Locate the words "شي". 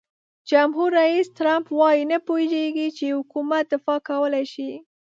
4.53-4.71